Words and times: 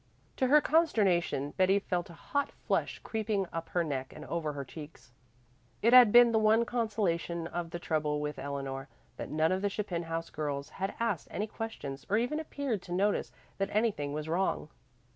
To 0.37 0.47
her 0.47 0.61
consternation 0.61 1.51
Betty 1.57 1.77
felt 1.77 2.09
a 2.09 2.13
hot 2.13 2.51
flush 2.53 2.97
creeping 3.03 3.45
up 3.53 3.69
her 3.69 3.83
neck 3.83 4.11
and 4.15 4.25
over 4.25 4.53
her 4.53 4.65
cheeks. 4.65 5.11
It 5.83 5.93
had 5.93 6.11
been 6.11 6.31
the 6.31 6.39
one 6.39 6.65
consolation 6.65 7.45
in 7.53 7.69
the 7.69 7.77
trouble 7.77 8.19
with 8.19 8.39
Eleanor 8.39 8.87
that 9.17 9.29
none 9.29 9.51
of 9.51 9.61
the 9.61 9.69
Chapin 9.69 10.01
house 10.05 10.31
girls 10.31 10.69
had 10.69 10.95
asked 10.99 11.27
any 11.29 11.45
questions 11.45 12.07
or 12.09 12.17
even 12.17 12.39
appeared 12.39 12.81
to 12.81 12.91
notice 12.91 13.31
that 13.59 13.69
anything 13.71 14.11
was 14.11 14.27
wrong. 14.27 14.69